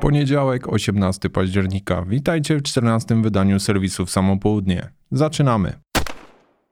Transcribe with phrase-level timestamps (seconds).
[0.00, 2.02] Poniedziałek, 18 października.
[2.02, 4.88] Witajcie w 14 wydaniu serwisu w samo południe.
[5.10, 5.72] Zaczynamy.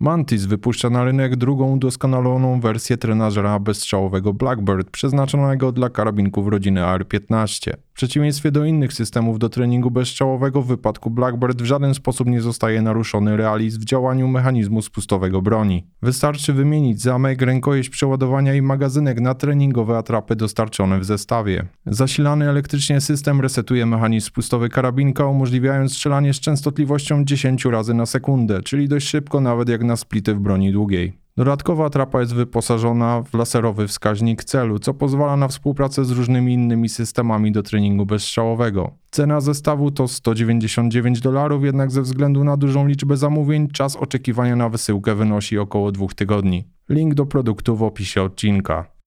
[0.00, 7.70] Mantis wypuszcza na rynek drugą udoskonaloną wersję trenażera bezstrzałowego Blackbird przeznaczonego dla karabinków rodziny AR-15.
[8.00, 12.82] Przeciwieństwie do innych systemów do treningu bezstrzałowego w wypadku Blackbird w żaden sposób nie zostaje
[12.82, 15.86] naruszony realizm w działaniu mechanizmu spustowego broni.
[16.02, 21.66] Wystarczy wymienić zamek, rękojeść przeładowania i magazynek na treningowe atrapy dostarczone w zestawie.
[21.86, 28.62] Zasilany elektrycznie system resetuje mechanizm spustowy karabinka, umożliwiając strzelanie z częstotliwością 10 razy na sekundę,
[28.62, 31.12] czyli dość szybko nawet jak na splity w broni długiej.
[31.40, 36.88] Dodatkowa atrapa jest wyposażona w laserowy wskaźnik celu, co pozwala na współpracę z różnymi innymi
[36.88, 38.90] systemami do treningu bezstrzałowego.
[39.10, 44.68] Cena zestawu to 199 dolarów, jednak ze względu na dużą liczbę zamówień czas oczekiwania na
[44.68, 46.64] wysyłkę wynosi około 2 tygodni.
[46.88, 48.99] Link do produktu w opisie odcinka.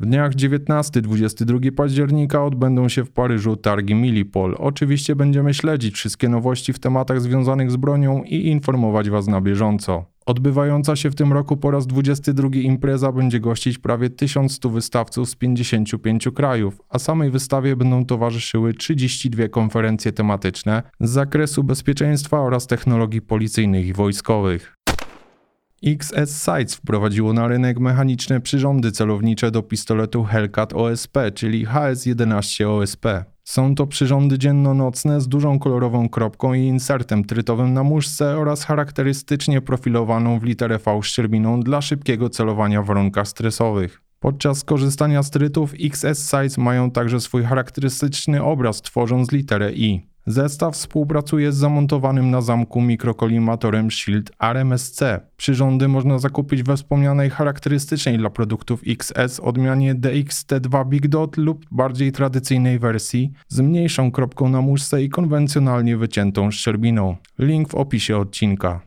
[0.00, 4.54] W dniach 19-22 października odbędą się w Paryżu targi Milipol.
[4.58, 10.04] Oczywiście będziemy śledzić wszystkie nowości w tematach związanych z bronią i informować Was na bieżąco.
[10.26, 15.34] Odbywająca się w tym roku po raz 22 impreza będzie gościć prawie 1100 wystawców z
[15.34, 23.22] 55 krajów, a samej wystawie będą towarzyszyły 32 konferencje tematyczne z zakresu bezpieczeństwa oraz technologii
[23.22, 24.75] policyjnych i wojskowych.
[25.84, 33.06] XS Sights wprowadziło na rynek mechaniczne przyrządy celownicze do pistoletu Hellcat OSP, czyli HS-11 OSP.
[33.44, 39.60] Są to przyrządy dzienno-nocne z dużą kolorową kropką i insertem trytowym na muszce oraz charakterystycznie
[39.60, 44.02] profilowaną w literę V szczerbiną dla szybkiego celowania w warunkach stresowych.
[44.20, 50.15] Podczas korzystania z trytów XS Sights mają także swój charakterystyczny obraz tworząc literę I.
[50.28, 55.20] Zestaw współpracuje z zamontowanym na zamku mikrokolimatorem Shield RMSC.
[55.36, 62.12] Przyrządy można zakupić we wspomnianej charakterystycznej dla produktów XS odmianie DXT2 Big Dot lub bardziej
[62.12, 67.16] tradycyjnej wersji z mniejszą kropką na muszce i konwencjonalnie wyciętą szczerbiną.
[67.38, 68.80] Link w opisie odcinka.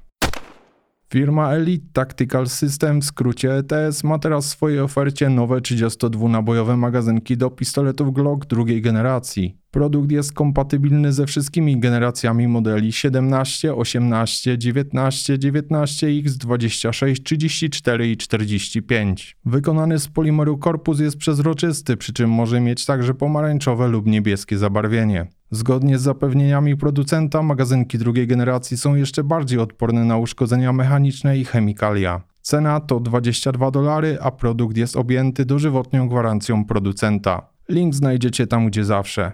[1.14, 7.38] Firma Elite Tactical System, w skrócie ETS, ma teraz w swojej ofercie nowe 32-nabojowe magazynki
[7.38, 9.58] do pistoletów Glock drugiej generacji.
[9.72, 19.38] Produkt jest kompatybilny ze wszystkimi generacjami modeli 17, 18, 19, 19X, 26, 34 i 45.
[19.46, 25.28] Wykonany z polimeru korpus jest przezroczysty, przy czym może mieć także pomarańczowe lub niebieskie zabarwienie.
[25.52, 31.46] Zgodnie z zapewnieniami producenta, magazynki drugiej generacji są jeszcze bardziej odporne na uszkodzenia mechaniczne i
[31.46, 32.22] chemikalia.
[32.42, 37.50] Cena to 22 dolary, a produkt jest objęty dożywotnią gwarancją producenta.
[37.70, 39.32] Link znajdziecie tam gdzie zawsze.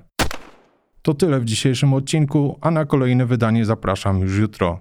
[1.01, 4.79] To tyle w dzisiejszym odcinku, a na kolejne wydanie zapraszam już jutro.